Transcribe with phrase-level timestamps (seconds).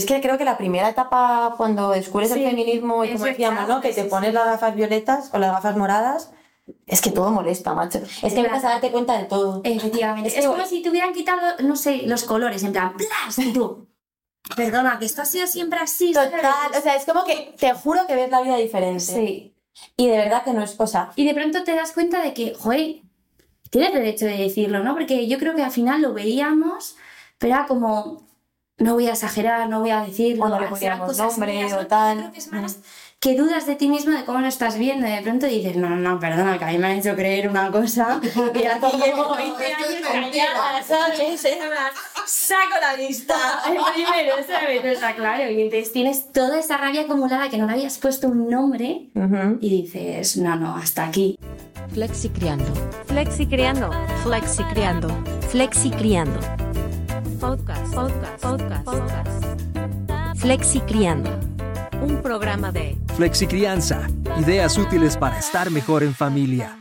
[0.00, 3.68] Es que creo que la primera etapa cuando descubres Sí, el feminismo y como decíamos,
[3.68, 3.82] ¿no?
[3.82, 6.32] Que te pones las gafas violetas o las gafas moradas,
[6.86, 7.98] es que todo molesta, macho.
[7.98, 9.60] Es que empiezas a darte cuenta de todo.
[9.62, 10.38] Efectivamente.
[10.38, 13.38] Es como si te hubieran quitado, no sé, los colores, en plan, ¡plas!
[13.38, 13.86] Y tú,
[14.56, 16.14] perdona, que esto ha sido siempre así.
[16.14, 16.30] ¿sabes?
[16.30, 19.00] Total, o sea, es como que te juro que ves la vida diferente.
[19.00, 19.54] Sí.
[19.98, 21.12] Y de verdad que no es cosa.
[21.16, 23.02] Y de pronto te das cuenta de que, joder,
[23.70, 24.94] tienes derecho de decirlo, ¿no?
[24.94, 26.96] Porque yo creo que al final lo veíamos,
[27.38, 28.26] pero era como,
[28.80, 30.44] no voy a exagerar, no voy a decirlo.
[30.46, 31.86] O no le poníamos nombre mías, o ¿no?
[31.86, 32.18] tal.
[32.18, 32.78] Creo que es más
[33.20, 35.90] que dudas de ti mismo de cómo lo estás viendo y de pronto dices, no,
[35.90, 38.18] no, no, perdona, que a mí me han hecho creer una cosa
[38.54, 41.44] y aquí llevo 20 años callada, ¿sabes?
[41.44, 41.92] Es más,
[42.26, 43.34] saco la vista
[43.66, 44.82] el primero, ¿sabes?
[44.86, 45.50] Está claro.
[45.50, 49.58] Y entonces tienes toda esa rabia acumulada que no le habías puesto un nombre Ujú.
[49.60, 51.38] y dices, no, no, hasta aquí.
[51.92, 52.72] Flexi Criando.
[53.04, 53.90] Flexi Criando.
[54.22, 55.08] Flexi Criando.
[55.50, 56.69] Flexi Criando.
[57.40, 57.94] Podcast.
[57.94, 58.42] Podcast.
[58.42, 58.84] Podcast.
[58.84, 59.44] Podcast.
[60.36, 61.30] Flexi Criando.
[62.02, 64.06] Un programa de Flexi Crianza.
[64.38, 66.76] Ideas útiles para estar mejor en familia.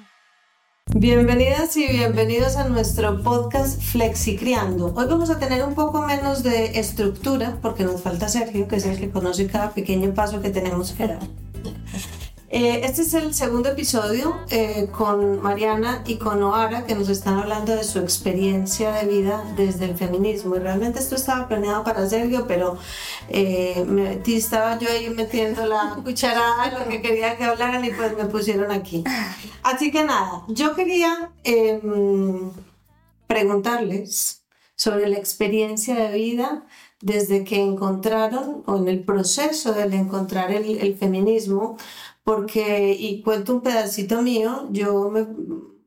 [0.94, 4.94] Bienvenidas y bienvenidos a nuestro podcast Flexi Criando.
[4.94, 8.86] Hoy vamos a tener un poco menos de estructura porque nos falta Sergio, que es
[8.86, 11.20] el que conoce cada pequeño paso que tenemos que dar.
[12.52, 17.38] Eh, este es el segundo episodio eh, con Mariana y con Oara que nos están
[17.38, 20.56] hablando de su experiencia de vida desde el feminismo.
[20.56, 22.80] Y realmente esto estaba planeado para Sergio, pero
[23.30, 27.92] eh, me estaba yo ahí metiendo la cucharada en lo que quería que hablaran y
[27.92, 29.04] pues me pusieron aquí.
[29.62, 32.50] Así que nada, yo quería em,
[33.28, 34.42] preguntarles
[34.76, 36.66] sobre la experiencia de vida
[37.02, 41.78] desde que encontraron o en el proceso del encontrar el, el feminismo,
[42.24, 45.28] porque, y cuento un pedacito mío, yo me,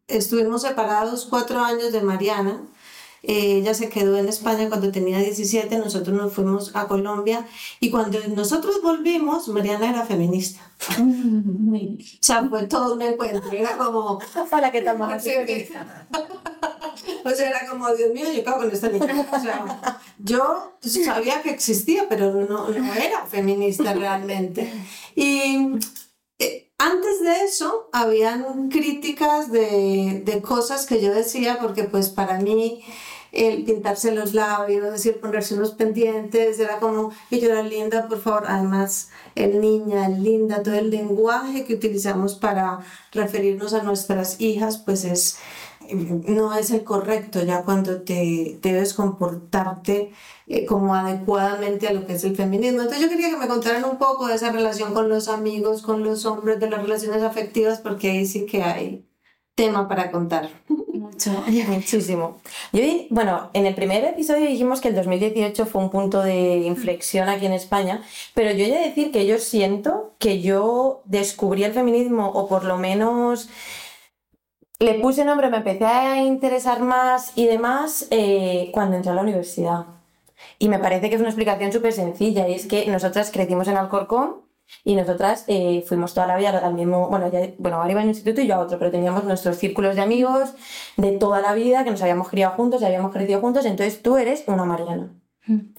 [0.08, 2.62] estuvimos separados cuatro años de Mariana.
[3.24, 7.46] Eh, ella se quedó en España cuando tenía 17, nosotros nos fuimos a Colombia
[7.78, 10.60] y cuando nosotros volvimos, Mariana era feminista.
[10.98, 14.18] O sea, fue todo un encuentro, era como,
[14.50, 15.30] Hola, ¿qué tal, sí.
[17.24, 19.26] O sea, era como, Dios mío, yo cago con esta niña.
[19.32, 24.68] O sea, yo sabía que existía, pero no, no era feminista realmente.
[25.14, 25.78] Y
[26.82, 32.82] antes de eso, habían críticas de, de cosas que yo decía, porque pues para mí
[33.32, 38.20] el pintarse los labios, decir ponerse unos pendientes, era como, y yo era linda, por
[38.20, 42.80] favor, además el niña, el linda, todo el lenguaje que utilizamos para
[43.12, 45.38] referirnos a nuestras hijas, pues es,
[45.94, 50.12] no es el correcto ya cuando te debes comportarte
[50.46, 52.82] eh, como adecuadamente a lo que es el feminismo.
[52.82, 56.04] Entonces yo quería que me contaran un poco de esa relación con los amigos, con
[56.04, 59.06] los hombres, de las relaciones afectivas, porque ahí sí que hay
[59.54, 60.50] tema para contar.
[60.68, 61.30] Mucho.
[61.68, 62.40] Muchísimo.
[62.72, 67.28] Yo, bueno, en el primer episodio dijimos que el 2018 fue un punto de inflexión
[67.28, 68.02] aquí en España,
[68.34, 72.64] pero yo he de decir que yo siento que yo descubrí el feminismo, o por
[72.64, 73.48] lo menos
[74.82, 79.22] le puse nombre, me empecé a interesar más y demás eh, cuando entré a la
[79.22, 79.86] universidad.
[80.58, 83.76] Y me parece que es una explicación súper sencilla, y es que nosotras crecimos en
[83.76, 84.42] Alcorcón
[84.84, 88.04] y nosotras eh, fuimos toda la vida al mismo, bueno, ya, bueno, ahora iba a
[88.04, 90.54] un instituto y yo a otro, pero teníamos nuestros círculos de amigos
[90.96, 94.16] de toda la vida, que nos habíamos criado juntos y habíamos crecido juntos, entonces tú
[94.16, 95.12] eres una Mariana.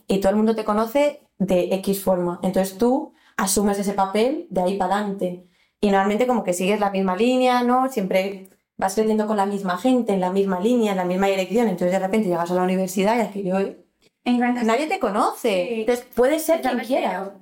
[0.08, 4.62] Y todo el mundo te conoce de X forma, entonces tú asumes ese papel de
[4.62, 5.46] ahí para adelante.
[5.82, 7.90] Y normalmente como que sigues la misma línea, ¿no?
[7.90, 11.68] Siempre vas creciendo con la misma gente, en la misma línea, en la misma dirección,
[11.68, 13.80] entonces de repente llegas a la universidad y aquello, ¿eh?
[14.26, 15.80] nadie te conoce, Sí.
[15.82, 17.34] entonces puedes ser quien quiera.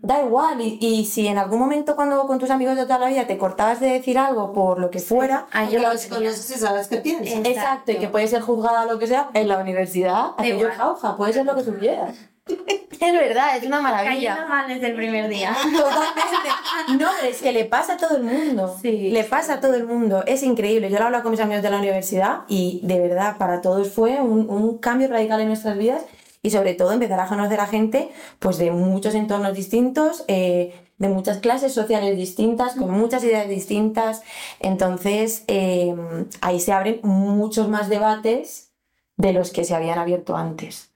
[0.00, 3.08] Da igual, y, y si en algún momento cuando con tus amigos de toda la
[3.08, 6.06] vida te cortabas de decir algo por lo que fuera, Ahí Que yo lo los
[6.06, 7.26] conoces y sabes qué piensas.
[7.34, 10.70] Eh, exacto, y que puedes ser juzgada o lo que sea, en la universidad, aquello
[10.74, 12.16] jauja, puede ser lo que tú quieras.
[13.00, 14.46] es verdad, es una Cayendo maravilla.
[14.48, 15.56] mal desde el primer día.
[15.62, 16.98] Totalmente.
[16.98, 18.76] No, es que le pasa a todo el mundo.
[18.80, 19.10] Sí.
[19.10, 20.24] Le pasa a todo el mundo.
[20.26, 20.90] Es increíble.
[20.90, 23.90] Yo lo he hablado con mis amigos de la universidad y de verdad para todos
[23.90, 26.02] fue un, un cambio radical en nuestras vidas
[26.42, 31.08] y sobre todo empezar a conocer a gente pues de muchos entornos distintos, eh, de
[31.08, 34.22] muchas clases sociales distintas, con muchas ideas distintas.
[34.58, 35.94] Entonces eh,
[36.40, 38.72] ahí se abren muchos más debates
[39.16, 40.89] de los que se habían abierto antes.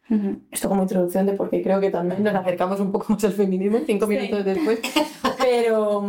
[0.50, 3.78] Esto como introducción de porque creo que también nos acercamos un poco más al feminismo
[3.86, 4.80] cinco minutos después.
[5.38, 6.04] Pero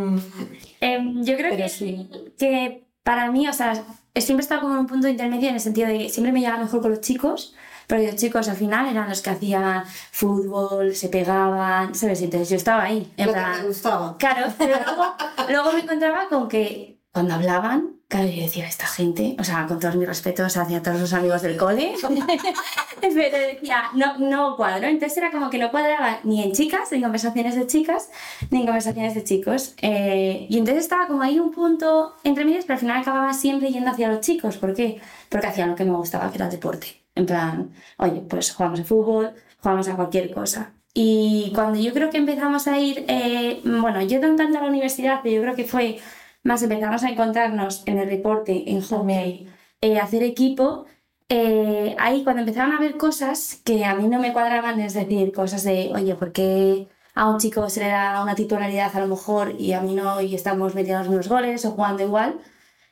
[0.81, 2.09] Em, yo creo Pero que, sí.
[2.37, 3.73] que para mí, o sea,
[4.15, 6.41] siempre he estado como en un punto intermedio en el sentido de que siempre me
[6.41, 7.55] llevaba mejor con los chicos,
[7.87, 12.21] pero los chicos al final eran los que hacían fútbol, se pegaban, ¿sabes?
[12.21, 13.11] Entonces yo estaba ahí.
[13.17, 14.17] En Lo que plan, me gustaba.
[14.17, 15.03] Claro, pero luego,
[15.49, 19.79] luego me encontraba con que cuando hablaban Claro, yo decía, esta gente, o sea, con
[19.79, 21.95] todos mis respetos hacia todos los amigos del cole,
[23.01, 24.87] pero decía, no, no cuadro.
[24.87, 28.11] Entonces era como que no cuadraba ni en chicas, ni en conversaciones de chicas,
[28.51, 29.73] ni en conversaciones de chicos.
[29.81, 33.71] Eh, y entonces estaba como ahí un punto entre medias, pero al final acababa siempre
[33.71, 34.57] yendo hacia los chicos.
[34.57, 35.01] ¿Por qué?
[35.29, 36.87] Porque hacía lo que me gustaba, que era el deporte.
[37.15, 40.73] En plan, oye, pues jugamos a fútbol, jugamos a cualquier cosa.
[40.93, 44.67] Y cuando yo creo que empezamos a ir, eh, bueno, yo no tanto a la
[44.67, 45.99] universidad, pero yo creo que fue
[46.45, 49.49] más empezamos a encontrarnos en el deporte, en hockey,
[49.81, 50.85] eh, hacer equipo,
[51.27, 55.31] eh, ahí cuando empezaron a ver cosas que a mí no me cuadraban, es decir,
[55.33, 59.07] cosas de, oye, ¿por qué a un chico se le da una titularidad a lo
[59.07, 62.39] mejor y a mí no y estamos metiendo los mismos goles o jugando igual?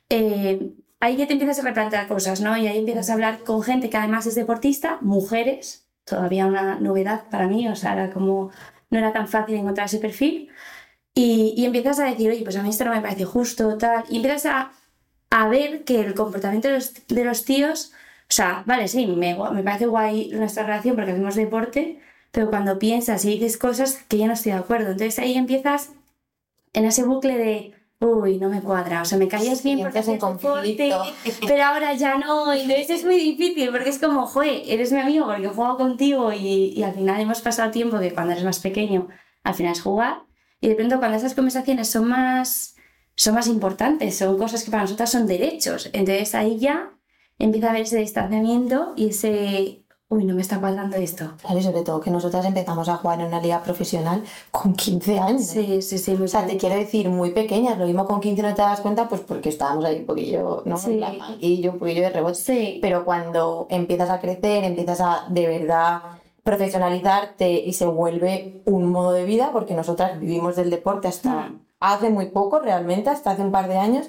[0.09, 2.57] Eh, ahí que te empiezas a replantear cosas, ¿no?
[2.57, 7.29] Y ahí empiezas a hablar con gente que además es deportista, mujeres, todavía una novedad
[7.29, 8.51] para mí, o sea, era como,
[8.89, 10.49] no era tan fácil encontrar ese perfil.
[11.15, 14.03] Y, y, empiezas a decir, oye, pues a mí esto no me parece justo, tal.
[14.09, 14.71] Y empiezas a,
[15.29, 17.91] a ver que el comportamiento de los, de los, tíos,
[18.23, 21.99] o sea, vale, sí, me, me parece guay nuestra relación porque hacemos deporte,
[22.31, 24.91] pero cuando piensas y dices cosas que yo no estoy de acuerdo.
[24.91, 25.91] Entonces ahí empiezas
[26.73, 30.19] en ese bucle de, uy, no me cuadra, o sea, me caías bien porque haces
[30.19, 30.91] deporte,
[31.47, 32.51] pero ahora ya no.
[32.51, 36.73] Entonces es muy difícil porque es como, joder, eres mi amigo porque jugado contigo y,
[36.75, 39.09] y al final hemos pasado tiempo que cuando eres más pequeño,
[39.43, 40.23] al final es jugar
[40.63, 42.75] y de pronto cuando esas conversaciones son más,
[43.15, 46.93] son más importantes, son cosas que para nosotras son derechos, entonces ahí ya
[47.37, 51.33] empieza a haber ese distanciamiento y ese, uy, no me está cuadrando esto.
[51.41, 55.19] Claro, y sobre todo que nosotras empezamos a jugar en una liga profesional con 15
[55.19, 55.43] años.
[55.43, 56.13] Sí, sí, sí.
[56.13, 57.77] O sea, te quiero decir, muy pequeñas.
[57.77, 60.77] Lo mismo con 15 no te das cuenta, pues porque estábamos ahí un poquillo, ¿no?
[60.77, 61.01] Sí.
[61.41, 62.35] Y yo un poquillo de rebote.
[62.35, 62.79] Sí.
[62.81, 69.11] Pero cuando empiezas a crecer, empiezas a de verdad profesionalizarte y se vuelve un modo
[69.11, 71.59] de vida, porque nosotras vivimos del deporte hasta Mm.
[71.79, 74.07] hace muy poco, realmente, hasta hace un par de años.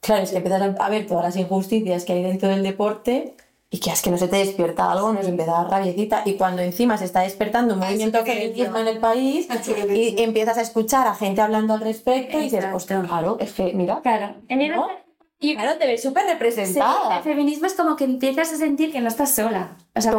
[0.00, 3.34] Claro, es que empiezas a ver todas las injusticias que hay dentro del deporte
[3.70, 6.22] y que es que no se te despierta algo, nos empieza a dar rabiecita.
[6.24, 9.48] Y cuando encima se está despertando un movimiento feminismo en el país
[9.90, 13.72] y empiezas a escuchar a gente hablando al respecto y dices, hostia, claro, es que
[13.72, 14.36] mira, Claro.
[14.48, 15.05] ¿no?
[15.38, 17.18] Y claro, te ves súper Sí, representada.
[17.18, 19.76] el feminismo es como que empiezas a sentir que no estás sola.
[19.94, 20.12] O sea,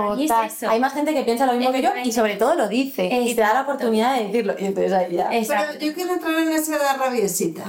[0.45, 0.63] es.
[0.63, 3.33] Hay más gente que piensa lo mismo que yo y sobre todo lo dice y
[3.35, 4.55] te da la oportunidad de decirlo.
[4.59, 5.35] Y entonces ahí ya.
[5.35, 5.73] Exacto.
[5.73, 7.63] Pero yo quiero entrar en esa edad rabiecita.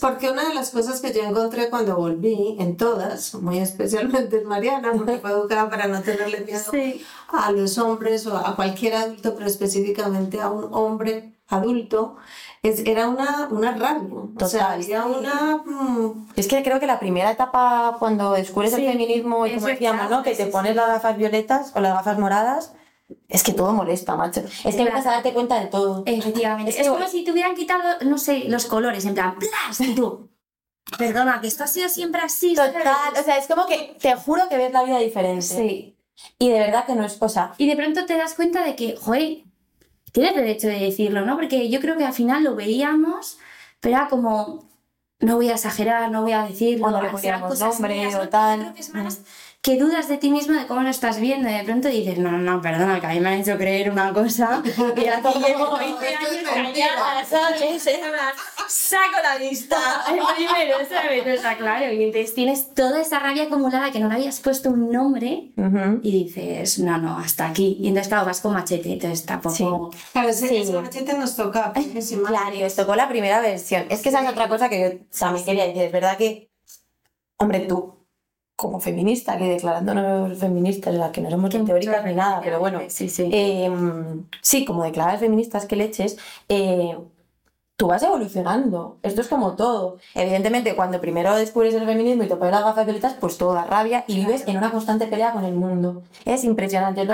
[0.00, 4.46] Porque una de las cosas que yo encontré cuando volví, en todas, muy especialmente en
[4.48, 7.04] Mariana, porque fue educada para no tenerle miedo Sí.
[7.28, 12.16] a los hombres o a cualquier adulto, pero específicamente a un hombre adulto,
[12.62, 14.08] es, era una, una rabia.
[14.40, 14.72] O sea, Total.
[14.82, 15.56] había una...
[15.64, 19.66] mm, Es que creo que la primera etapa cuando descubres Sí, el feminismo y como
[19.66, 20.22] decíamos, ¿no?
[20.22, 22.74] Que te pones las gafas violetas o las gafas moradas,
[23.28, 24.40] es que todo molesta, macho.
[24.40, 24.78] Es que Claro.
[24.86, 26.02] empiezas a darte cuenta de todo.
[26.06, 26.80] Efectivamente.
[26.80, 29.80] Es como si te hubieran quitado, no sé, los colores, en plan, ¡plas!
[29.80, 30.30] Y tú,
[30.98, 32.54] perdona, que esto ha sido siempre así.
[32.54, 32.74] ¿sabes?
[32.74, 35.42] Total, o sea, es como que te juro que ves la vida diferente.
[35.42, 35.96] Sí.
[36.38, 37.54] Y de verdad que no es cosa.
[37.58, 39.38] Y de pronto te das cuenta de que, joder,
[40.12, 41.36] tienes derecho de decirlo, ¿no?
[41.36, 43.38] Porque yo creo que al final lo veíamos,
[43.80, 44.68] pero era como,
[45.18, 46.86] no voy a exagerar, no voy a decirlo.
[46.86, 48.60] O no le poníamos nombre o tal.
[48.60, 49.22] Creo que es más
[49.62, 52.32] que dudas de ti mismo de cómo lo estás viendo y de pronto dices, no,
[52.32, 54.60] no, no, perdona, que a mí me han hecho creer una cosa
[54.96, 57.86] y aquí llevo 20 años callada, ¿sabes?
[57.86, 58.00] Es
[58.66, 59.76] saco la vista
[60.08, 61.38] el primero, ¿sabes?
[61.38, 64.68] O sea, claro, y entonces tienes toda esa rabia acumulada que no le habías puesto
[64.70, 66.00] un nombre Ujú.
[66.02, 67.76] y dices, no, no, hasta aquí.
[67.78, 69.90] Y entonces, claro, vas con machete, entonces tampoco...
[70.12, 70.56] Claro, ese, Sí.
[70.56, 71.72] ese machete nos toca.
[72.26, 73.84] Claro, y os tocó la primera versión.
[73.90, 75.82] Es que esa es otra cosa que yo también quería decir.
[75.82, 76.50] Es verdad que,
[77.36, 78.01] hombre, tú,
[78.62, 82.80] como feminista, que declarándonos feministas, las que no somos ni teóricas ni nada, pero bueno,
[82.88, 83.28] Sí, sí.
[83.32, 83.70] eh,
[84.40, 86.16] sí, como declaras feministas que leches,
[86.48, 86.96] eh,
[87.76, 88.98] tú vas evolucionando.
[89.02, 89.96] Esto es como todo.
[90.14, 93.64] Evidentemente, cuando primero descubres el feminismo y te pones las gafas violetas, pues todo da
[93.64, 96.02] rabia y vives en una constante pelea con el mundo.
[96.24, 97.04] Es impresionante.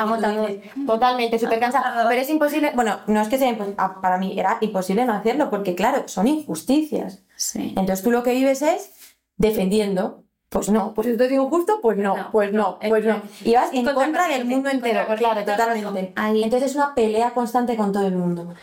[0.87, 2.07] Totalmente, súper cansada.
[2.09, 5.15] Pero es imposible, bueno, no es que sea impos- ah, para mí, era imposible no
[5.15, 7.23] hacerlo, porque claro, son injusticias.
[7.37, 7.69] sí.
[7.77, 8.91] Entonces tú lo que vives es
[9.39, 10.25] defendiendo.
[10.49, 13.21] Pues no, pues esto es injusto, pues no, No, pues no, no, pues no.
[13.45, 16.13] Y vas en Contra contra del mundo entero, claro, totalmente.
[16.17, 16.43] Ahí.
[16.43, 18.55] Entonces es una pelea constante con todo el mundo.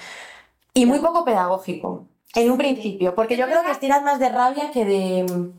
[0.74, 4.72] Y muy poco pedagógico, en un principio, porque yo creo que estiras más de rabia
[4.72, 5.52] que de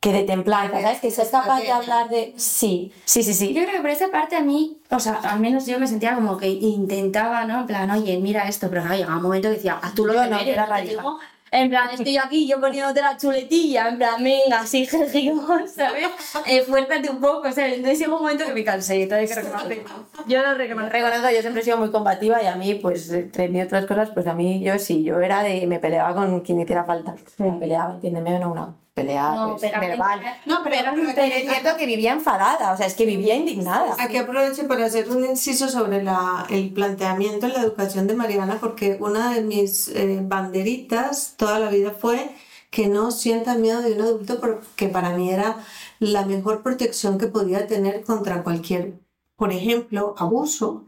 [0.00, 1.00] que de templanza, ¿sabes?
[1.00, 2.34] Que seas capaz de hablar de...
[2.36, 3.52] Sí, sí, sí, sí.
[3.52, 6.14] Yo creo que por esa parte a mí, o sea, al menos yo me sentía
[6.14, 7.60] como que intentaba, ¿no?
[7.60, 10.12] En plan, oye, mira esto, pero claro, llegaba un momento que decía, haz tú lo
[10.12, 11.06] Yo que no, quieres, era radical.
[11.52, 16.08] En plan, estoy aquí yo poniéndote la chuletilla, en plan, venga, así, jejigos, ¿sabes?
[16.46, 17.74] Esfuérzate un poco, ¿sabes?
[17.74, 19.84] Entonces llegó un momento que me cansé, todo hay que.
[20.26, 21.30] Yo lo reconozco.
[21.30, 24.26] Yo siempre he sido muy combativa y a mí, pues, entre mil otras cosas, pues
[24.26, 27.14] a mí, yo sí, yo era de, me peleaba con quien hiciera falta.
[27.38, 28.85] Me peleaba, entiéndeme, no, no.
[28.96, 30.20] Pelea No, pues, pero verbal.
[30.46, 30.76] No, pero,
[31.14, 33.94] Pero es cierto que vivía enfadada, o sea, es que vivía indignada.
[33.98, 38.56] Aquí aprovecho para hacer un inciso sobre la, el planteamiento en la educación de Mariana,
[38.58, 42.30] porque una de mis eh, banderitas toda la vida fue
[42.70, 45.58] que no sienta miedo de un adulto, porque para mí era
[45.98, 48.94] la mejor protección que podía tener contra cualquier,
[49.36, 50.86] por ejemplo, abuso,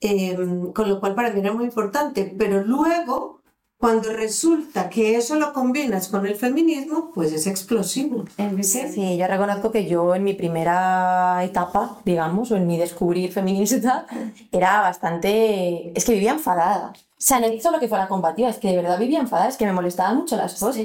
[0.00, 0.36] eh,
[0.72, 2.32] con lo cual para mí era muy importante.
[2.38, 3.33] Pero luego,
[3.84, 8.24] cuando resulta que eso lo combinas con el feminismo, pues es explosivo.
[8.94, 14.06] Sí, yo reconozco que yo en mi primera etapa, digamos, o en mi descubrir feminista,
[14.52, 15.92] era bastante...
[15.94, 16.94] Es que vivía enfadada.
[17.24, 19.56] O sea, no es solo que fuera combativa, es que de verdad vivía enfadada, es
[19.56, 20.76] que me molestaban mucho las cosas.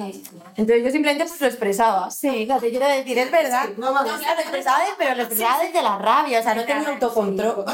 [0.55, 2.09] Entonces yo simplemente pues lo expresaba.
[2.11, 3.65] Sí, o sea, te quiero decir, es verdad.
[3.75, 7.65] No, claro, lo expresaba, pero lo expresaba desde la rabia, o sea, no tenía autocontrol.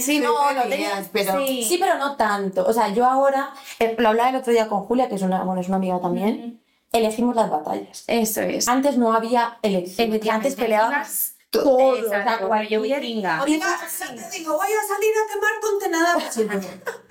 [0.00, 1.04] Sí, no, no tenía...
[1.12, 1.62] pero Sí.
[1.62, 2.64] Sí, pero no tanto.
[2.66, 5.44] O sea, yo ahora, eh, lo hablaba el otro día con Julia, que es una,
[5.44, 8.04] bueno, es una amiga también, elegimos las batallas.
[8.06, 8.66] Eso es.
[8.66, 10.18] Antes no había elección.
[10.30, 11.88] Antes peleábamos ibas- todo.
[11.90, 13.42] o sea, cualquier- yo pinga.
[13.42, 16.86] Oye, ya te digo, voy a salir a quemar contenedores.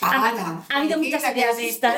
[0.00, 0.62] Para.
[0.68, 1.94] Ha habido muchas que feministas.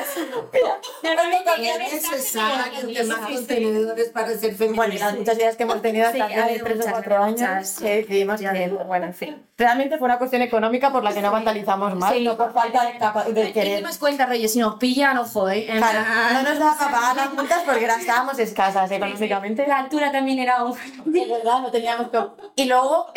[1.01, 5.05] Es necesario quemar contenedores para ser Bueno, y feminista.
[5.05, 8.39] las muchas ideas que hemos tenido hasta Sí, hace tres o cuatro años, que decidimos
[8.41, 9.45] que, bueno, en fin.
[9.57, 12.23] Realmente fue una cuestión económica por la que no vandalizamos más, Sí.
[12.23, 12.83] no por falta
[13.25, 13.83] de, de querer.
[13.83, 15.67] nos cuenta, rollo, si nos pillan, ojo, ¿eh?
[15.77, 15.99] Claro,
[16.33, 19.65] no nos daba para pagar las multas porque estábamos escasas económicamente.
[19.67, 20.75] La altura también era un...
[21.05, 22.19] De verdad, no teníamos que...
[22.55, 23.07] Y luego.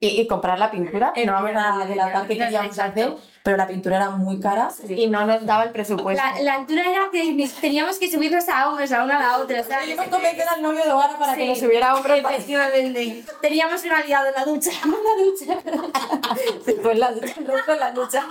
[0.00, 1.12] Y, comprar la pintura.
[1.24, 3.14] No vamos a adelantar qué queríamos hacer,
[3.48, 6.22] pero la pintura era muy cara y no nos daba el presupuesto.
[6.22, 9.64] La, la altura era que teníamos que subirnos a hombros a una a la otra,
[9.64, 9.84] ¿sabes?
[9.86, 11.48] Tuvimos que convencer al novio de Gara para que Sí.
[11.48, 13.24] nos subiera a hombros para Efectivamente.
[13.40, 14.70] Teníamos un aliado en la ducha.
[14.84, 16.58] En la ducha.
[16.62, 18.26] Se fue en la ducha, en la ducha.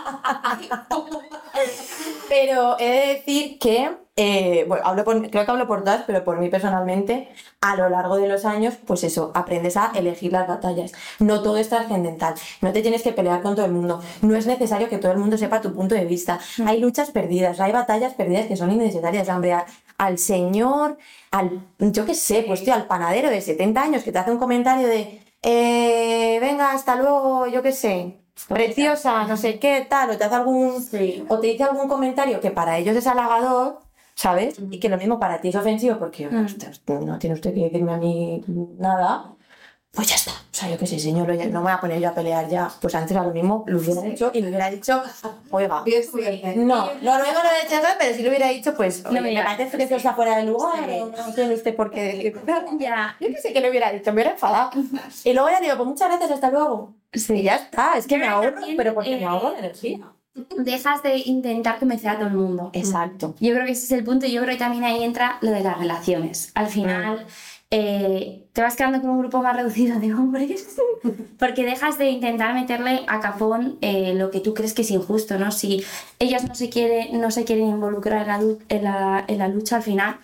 [2.29, 6.24] Pero he de decir que, eh, bueno, hablo por- creo que hablo por todas, pero
[6.24, 7.29] por mí personalmente,
[7.62, 10.91] a lo largo de los años, pues eso, aprendes a elegir las batallas.
[11.19, 14.47] No todo es trascendental, no te tienes que pelear con todo el mundo, no es
[14.47, 16.39] necesario que todo el mundo sepa tu punto de vista.
[16.65, 19.53] Hay luchas perdidas, hay batallas perdidas que son innecesarias, hombre.
[19.53, 19.65] a-
[20.00, 20.97] Al señor,
[21.31, 24.38] al, yo qué sé, pues tío, al panadero de 70 años que te hace un
[24.38, 30.17] comentario de, eh, venga, hasta luego, yo qué sé, preciosa, no sé qué, tal, o
[30.17, 31.25] te hace algún, Sí.
[31.29, 33.79] o te dice algún comentario que para ellos es halagador,
[34.17, 34.55] ¿sabes?
[34.71, 36.45] Y que lo mismo para ti es ofensivo porque Mm.
[36.45, 38.43] "Usted- usted no tiene usted que decirme a mí
[38.79, 39.33] nada.
[39.91, 40.31] Pues ya está.
[40.31, 42.69] O sea, yo qué sé, señor, no me voy a poner yo a pelear ya.
[42.81, 45.01] Pues antes a lo mismo lo hubiera hecho y le hubiera dicho,
[45.50, 45.83] oiga,
[46.55, 49.77] no, lo no lo he hecho, pero si lo hubiera dicho, pues, oye, me parece
[49.88, 52.39] que está fuera de lugar, no tiene usted por qué decir.
[52.79, 53.15] Ya.
[53.19, 54.71] Yo que sé que lo hubiera dicho, me hubiera enfadado.
[55.24, 56.93] Y luego ya digo, pues muchas gracias, hasta luego.
[57.29, 60.00] Y ya está, es que me ahorro, pero porque eh, me ahorro la energía.
[60.58, 62.70] Dejas de intentar convencer a todo el mundo.
[62.74, 63.36] Exacto.
[63.39, 64.25] Yo creo que ese es el punto.
[64.25, 66.51] y Yo creo que también ahí entra lo de las relaciones.
[66.56, 67.25] Al final,
[67.70, 70.77] eh, te vas quedando con un grupo más reducido de hombres
[71.39, 75.38] porque dejas de intentar meterle a capón eh, lo que tú crees que es injusto,
[75.38, 75.51] ¿no?
[75.51, 75.84] Si
[76.20, 79.77] ellos no se, quiere, no se quieren involucrar en la, en la- en la lucha
[79.77, 80.17] al final,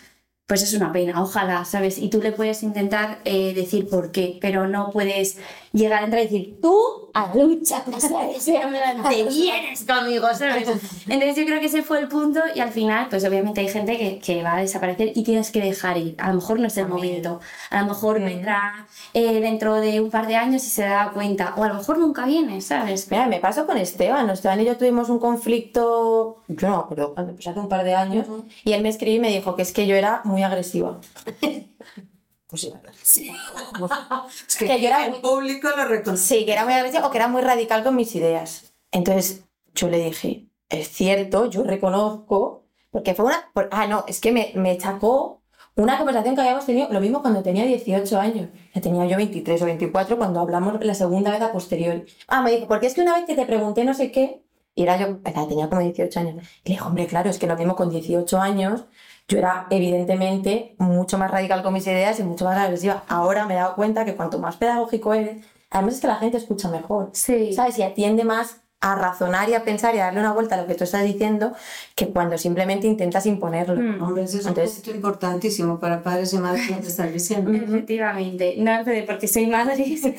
[0.47, 1.97] pues es una pena, ojalá, ¿sabes?
[1.97, 5.37] Y tú le puedes intentar eh, decir por qué, pero no puedes
[5.73, 8.45] llegar a entrar y decir, tú a la lucha, ¿sabes?
[8.45, 10.67] Te vienes conmigo, ¿sabes?
[11.07, 13.97] Entonces yo creo que ese fue el punto y al final, pues obviamente hay gente
[13.97, 16.15] que, que va a desaparecer y tienes que dejar ir.
[16.19, 17.39] A lo mejor no es el momento,
[17.69, 21.53] a lo mejor vendrá eh, dentro de un par de años y se da cuenta,
[21.57, 23.09] o a lo mejor nunca viene, ¿sabes?
[23.09, 24.29] Mira, me pasó con Esteban.
[24.29, 27.83] Esteban y yo tuvimos un conflicto, yo no me acuerdo cuándo, pues hace un par
[27.83, 28.27] de años,
[28.63, 30.99] y él me escribió y me dijo que es que yo era muy agresiva.
[32.53, 33.31] pues sí.
[34.47, 36.23] Es que yo era el muy- público lo reconoce.
[36.39, 38.73] Sí, que era muy agresiva o que era muy radical con mis ideas.
[38.91, 39.43] Entonces
[39.73, 43.49] yo le dije, es cierto, yo reconozco, porque fue una...
[43.53, 45.41] por- ah, no, es que me, me chacó
[45.75, 48.49] una conversación que habíamos tenido, lo mismo cuando tenía 18 años.
[48.75, 52.05] Ya tenía yo 23 o 24 cuando hablamos la segunda vez a posteriori.
[52.27, 54.43] Ah, me dijo, porque es que una vez que te pregunté no sé qué,
[54.75, 56.35] y era yo, era- tenía como 18 años.
[56.63, 58.85] Y le dije, hombre, claro, es que lo mismo con 18 años,
[59.27, 63.03] yo era evidentemente mucho más radical con mis ideas y mucho más agresiva.
[63.07, 66.37] Ahora me he dado cuenta que cuanto más pedagógico eres, además es que la gente
[66.37, 67.09] escucha mejor.
[67.13, 67.53] Sí.
[67.53, 67.77] ¿Sabes?
[67.79, 70.67] Y atiende más a razonar y a pensar y a darle una vuelta a lo
[70.67, 71.53] que tú estás diciendo
[71.95, 73.75] que cuando simplemente intentas imponerlo.
[73.81, 74.03] Mm.
[74.03, 77.49] Hombre, ese es un Entonces- punto importantísimo para padres y madres que te están diciendo.
[77.53, 78.71] Efectivamente, no
[79.07, 79.75] porque soy madre.
[79.85, 80.13] sí, sí.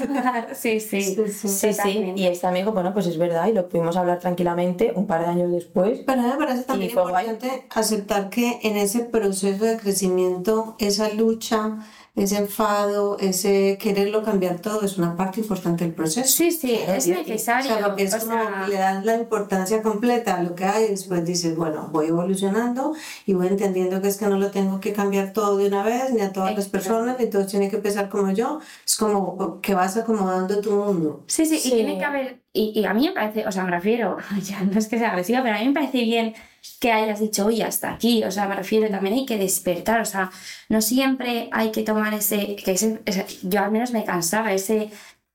[0.54, 1.48] Sí, sí.
[1.48, 2.12] Sí, sí.
[2.16, 5.26] Y este amigo, bueno, pues es verdad y lo pudimos hablar tranquilamente un par de
[5.26, 6.00] años después.
[6.06, 7.26] Pero me parece también fue guay.
[7.26, 11.78] importante aceptar que en ese proceso de crecimiento, esa lucha
[12.16, 16.28] ese enfado, ese quererlo cambiar todo es una parte importante del proceso.
[16.28, 17.74] Sí, sí, es O necesario.
[17.76, 20.64] sea, porque es o como sea, que le das la importancia completa a lo que
[20.64, 22.92] hay y después dices, bueno, voy evolucionando
[23.26, 26.12] y voy entendiendo que es que no lo tengo que cambiar todo de una vez,
[26.12, 28.60] ni a todas las personas, ni todos tienen que pensar como yo.
[28.86, 31.24] Es como que vas acomodando tu mundo.
[31.26, 31.68] Sí, sí, Sí.
[31.68, 34.62] y tiene que haber, y, y a mí me parece, o sea, me refiero, ya
[34.62, 36.34] no es que sea agresiva, pero a mí me parece bien
[36.80, 40.04] que hayas dicho, oye, hasta aquí, o sea, me refiero, también hay que despertar, o
[40.04, 40.30] sea,
[40.68, 44.90] no siempre hay que tomar ese, que ese, ese- yo al menos me cansaba, ese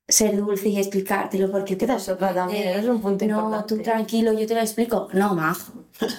[0.07, 3.75] ser dulce y explicártelo, porque te Eso también, eso es un punto no, importante.
[3.75, 5.07] tú tranquilo, yo te lo explico.
[5.13, 5.71] No, majo.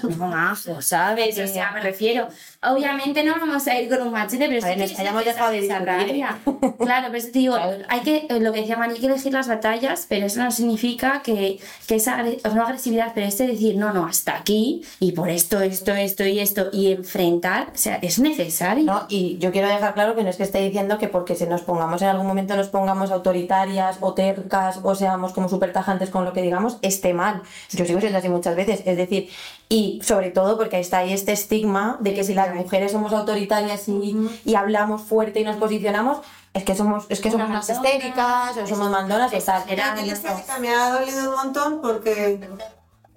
[0.02, 1.38] No, majo, ¿sabes?
[1.38, 2.28] O sea, me refiero.
[2.62, 5.50] Obviamente no vamos a ir con un machete, pero A ver, que nos hayamos dejado
[5.52, 6.38] de rabia.
[6.78, 7.56] Claro, pero eso te digo,
[7.88, 11.22] hay que, lo que decía Mari, hay que elegir las batallas, pero eso no significa
[11.22, 15.12] que, que esa agre- o no agresividad, pero este decir, no, no, hasta aquí, y
[15.12, 18.84] por esto, esto, esto y esto, y enfrentar, o sea, es necesario.
[18.84, 19.06] ¿no?
[19.08, 21.62] Y yo quiero dejar claro que no es que esté diciendo que porque se nos
[21.62, 26.24] pongamos en algún momento nos pongamos autoritarias o tercas o seamos como súper tajantes con
[26.24, 27.42] lo que digamos, esté mal.
[27.72, 28.82] Yo sigo siendo así muchas veces.
[28.84, 29.28] Es decir,
[29.72, 33.88] y sobre todo porque está ahí este estigma de que si las mujeres somos autoritarias
[33.88, 36.18] y, y hablamos fuerte y nos posicionamos,
[36.52, 39.62] es que somos, es que somos Una unas histéricas o somos mandonas o tal.
[39.62, 42.40] A mí la estética me ha dolido un montón porque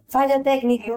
[0.08, 0.94] Fallo técnico.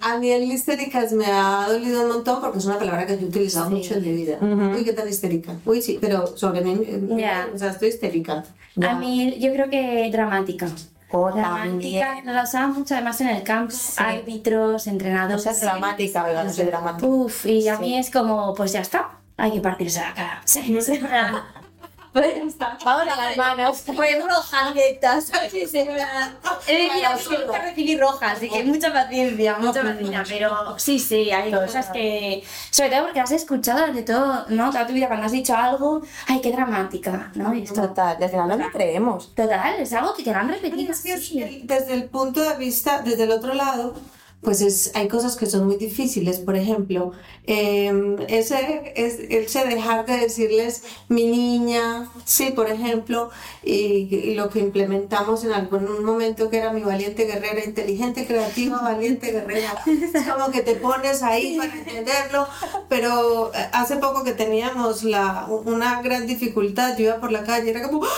[0.00, 3.26] a mí el histéricas me ha dolido un montón porque es una palabra que yo
[3.26, 4.38] he utilizado mucho en mi vida.
[4.40, 5.54] Uy, qué tan histérica.
[5.64, 6.74] Uy, sí, pero sobre mí,
[7.16, 7.48] Ya.
[7.54, 8.44] o sea, estoy histérica.
[8.84, 10.68] A mí, yo creo que dramática.
[11.10, 12.34] O Dramática, también.
[12.34, 15.46] la usaba mucho además en el campo, árbitros, entrenadores.
[15.46, 17.06] O sea, dramática, oiga, no sé, dramática.
[17.06, 20.42] Uf, y a mí es como, pues ya está, hay que partirse la cara.
[20.44, 20.76] Sí,
[22.84, 23.82] Vamos a las manos.
[23.94, 24.98] Pues rojas, que
[27.46, 30.24] nunca recibí rojas, así que mucha paciencia, mucha paciencia.
[30.28, 32.42] Pero sí, sí, hay cosas que.
[32.70, 34.70] Sobre todo porque has escuchado de todo, ¿no?
[34.70, 37.54] Toda tu vida, cuando has dicho algo, ay, qué dramática, ¿no?
[37.54, 37.64] Y.
[37.64, 39.34] Total, al final no lo creemos.
[39.34, 40.94] Total, es algo que te lo han repetido.
[41.64, 43.94] Desde el punto de vista, desde el otro lado,
[44.42, 46.38] pues es, hay cosas que son muy difíciles.
[46.38, 47.12] Por ejemplo,
[47.46, 53.30] eh, ese, es, ese dejar de decirles mi niña, sí, por ejemplo,
[53.64, 58.80] y, y lo que implementamos en algún momento que era mi valiente guerrera, inteligente, creativa,
[58.80, 59.82] valiente guerrera.
[59.86, 62.46] Es como que te pones ahí para entenderlo,
[62.88, 67.70] pero eh, hace poco que teníamos la, una gran dificultad, yo iba por la calle,
[67.70, 68.08] era como, ¡Ah,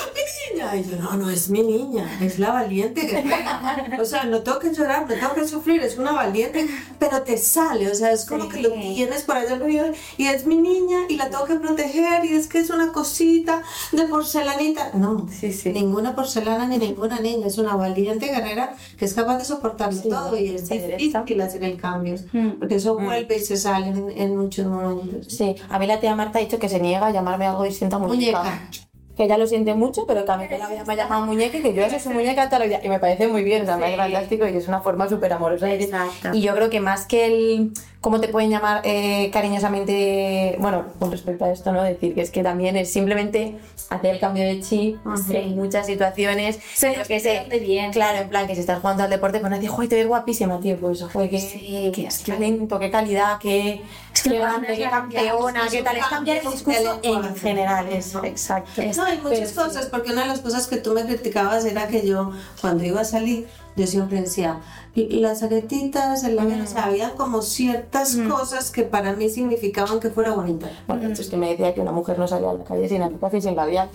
[0.52, 3.96] niña, y yo, no, no es mi niña, es la valiente guerrera.
[4.00, 6.66] O sea, no tengo que llorar, no tengo que sufrir, es una valiente,
[6.98, 10.46] pero te sale, o sea, es como que lo tienes por allá arriba y es
[10.46, 14.90] mi niña y la tengo que proteger y es que es una cosita de porcelanita.
[14.94, 15.70] No, Sí, sí.
[15.72, 20.37] ninguna porcelana ni ninguna niña, es una valiente guerrera que es capaz de soportarlo todo
[20.37, 22.16] y es sí, difícil hacer el cambio,
[22.58, 25.26] porque eso vuelve y se sale en, en muchos momentos.
[25.32, 27.96] Sí, a mí la tía Marta ha dicho que se niega a llamarme algo distinto
[27.96, 28.38] a muñeca.
[28.42, 28.70] Muñeca.
[29.18, 31.61] Que ella lo siente mucho, pero también que la vida me ha llamado muñeca y
[31.61, 32.81] que yo soy su muñeca vida.
[32.85, 35.33] Y me parece muy bien, o sea, me parece fantástico y es una forma súper
[35.33, 35.70] amorosa.
[35.74, 36.31] Exacto.
[36.33, 41.11] Y yo creo que más que el cómo te pueden llamar eh, cariñosamente, bueno, con
[41.11, 41.82] respecto a esto, ¿no?
[41.82, 43.58] Decir que es que también es simplemente
[43.90, 44.98] hacer el cambio de chip
[45.30, 46.58] en muchas situaciones.
[46.74, 47.92] Sí, que sé, hace bien.
[47.92, 50.61] Claro, en plan, que si estás jugando al deporte, pues decir, joder, te ves guapísima,
[50.61, 50.76] tío.
[50.76, 53.82] Pues, joder, qué, Sí, qué, es qué talento, qué calidad, qué,
[54.14, 55.96] que qué lo grande, qué campeona, qué es tal.
[55.96, 58.82] Es cambiar el discurso en general, eso, exacto.
[58.96, 62.06] No, hay muchas cosas, porque una de las cosas que tú me criticabas era que
[62.06, 64.60] yo, cuando iba a salir, yo siempre decía,
[64.94, 70.10] las aretitas, el labial, o sea, había como ciertas cosas que para mí significaban que
[70.10, 70.68] fuera bonita.
[70.86, 73.32] Bueno, es que me decía que una mujer no salía a la calle sin aretas
[73.34, 73.88] y sin labial.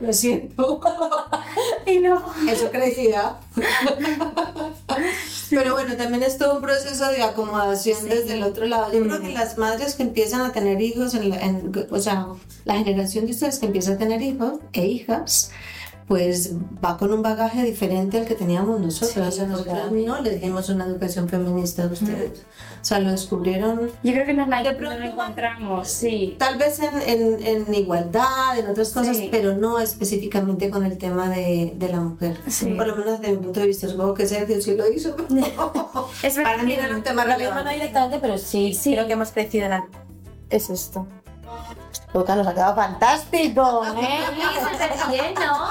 [0.00, 0.80] Lo siento.
[1.86, 2.20] Y no.
[2.50, 3.36] Eso creía.
[5.50, 8.92] Pero bueno, también es todo un proceso de acomodación desde el otro lado.
[8.92, 12.26] Yo creo que las madres que empiezan a tener hijos, en la- en- o sea,
[12.64, 15.50] la generación de ustedes que empieza a tener hijos e hijas,
[16.06, 16.52] pues
[16.84, 19.26] va con un bagaje diferente al que teníamos nosotros.
[19.28, 22.40] o sea, nosotros no les dimos una educación feminista a ustedes.
[22.82, 26.36] O sea, lo descubrieron Yo creo que nos la De pronto- encontramos, sí.
[26.38, 29.28] Tal vez en, en, en igualdad, en otras cosas, Sí.
[29.32, 32.36] pero no específicamente con el tema de, de la mujer.
[32.48, 32.66] Sí.
[32.76, 35.16] Por lo menos desde mi punto de vista, supongo que Sergio sí lo hizo.
[36.22, 37.74] Es Para verdad mí que- era un tema mismo no relevante.
[37.74, 39.88] directamente, pero sí, creo que hemos crecido en la...
[40.50, 41.06] Es esto.
[42.12, 44.20] Boca nos ha quedado fantástico, ¿eh?
[45.10, 45.68] Bien, ¿no?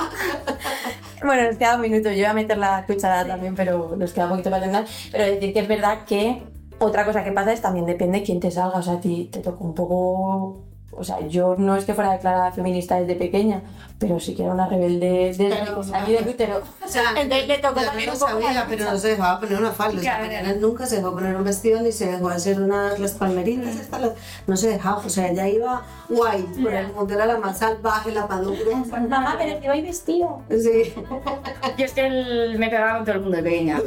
[1.25, 2.09] Bueno, nos queda un minuto.
[2.09, 4.85] Yo voy a meter la cucharada también, pero nos queda un poquito para terminar.
[5.11, 6.43] Pero decir que es verdad que
[6.79, 8.79] otra cosa que pasa es también depende de quién te salga.
[8.79, 12.11] O sea, a ti te toca un poco o sea, yo no es que fuera
[12.11, 13.61] declarada feminista desde pequeña,
[13.99, 16.61] pero sí que era una rebelde desde Pero- que salí del útero.
[16.83, 19.71] O sea, Entonces le tocó también un poco sabía, pero no se dejaba poner una
[19.71, 20.01] falda.
[20.01, 20.25] Claro.
[20.25, 23.75] mañana nunca se dejó poner un vestido ni se dejó hacer unas las palmeritas.
[23.77, 24.11] estas, las-
[24.45, 28.11] no se dejaba, o sea, ella iba guay, por el mundo era la más salvaje,
[28.11, 28.59] la más dura.
[29.09, 30.41] Mamá, pero que voy vestido.
[30.49, 30.93] Sí.
[31.77, 33.79] Yo es que el- me pegaba con todo el mundo de pequeña.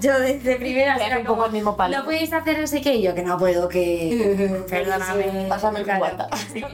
[0.00, 1.98] Yo desde primera Era un poco el mismo palo.
[1.98, 4.64] No podéis hacer no sé qué, y yo que no puedo, que.
[4.68, 5.46] Perdóname.
[5.48, 6.00] Pásame el Claro.
[6.04, 6.28] cubata.
[6.52, 6.64] Sí.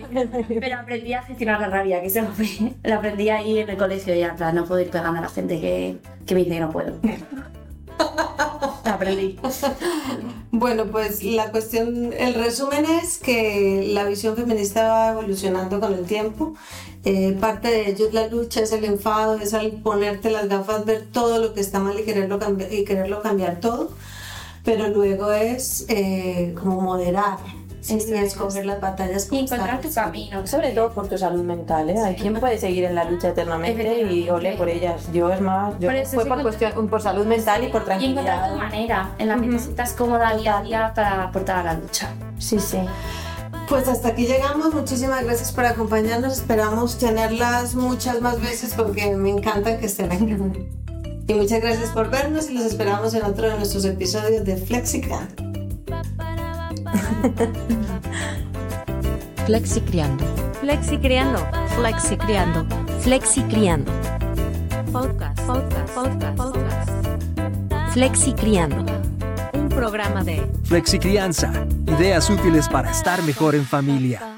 [0.61, 2.21] Pero aprendí a gestionar la rabia, que eso
[2.85, 5.29] Lo aprendí ahí en el colegio, ya, en plan, no puedo ir pegando a la
[5.29, 6.95] gente que, que me dice que no puedo.
[8.85, 9.39] Aprendí.
[10.51, 16.05] Bueno, pues la cuestión, el resumen es que la visión feminista va evolucionando con el
[16.05, 16.55] tiempo.
[17.05, 20.85] Eh, parte de ello es la lucha, es el enfado, es al ponerte las gafas,
[20.85, 23.91] ver todo lo que está mal y quererlo, cambi- y quererlo cambiar todo.
[24.65, 27.39] Pero luego es eh, como moderar,
[27.83, 27.97] ¿sí?
[27.97, 28.25] Eso y es.
[28.33, 30.47] escoger las batallas Y encontrar tu camino.
[30.47, 31.99] Sobre todo por tu salud mental, ¿eh?
[31.99, 35.03] Hay quien puede seguir en la lucha eternamente y ole por ellas.
[35.13, 37.83] Yo es más, yo Por eso fue sí por cuestión, por salud mental y por
[37.83, 38.57] Y encontrar tu tranquilidad.
[38.57, 42.11] manera en la que te sientas cómoda día a día para aportar a la lucha.
[42.39, 42.79] Sí, sí.
[43.69, 44.73] Pues hasta aquí llegamos.
[44.75, 46.33] Muchísimas gracias por acompañarnos.
[46.35, 50.37] Esperamos tenerlas muchas más veces porque me encanta que estén aquí.
[51.29, 55.52] Y muchas gracias por vernos y los esperamos en otro de nuestros episodios de FlexiCreando.
[59.47, 60.25] Flexi Criando.
[60.61, 61.39] Flexi Creando.
[61.77, 62.67] Flexi Criando.
[63.01, 63.93] Flexi Criando.
[64.93, 66.91] Podcast, podcast, podcast, podcast.
[67.93, 68.87] Flexi Criando.
[69.53, 71.53] Un programa de Flexicrianza.
[71.87, 74.32] Ideas útiles para estar mejor en familia.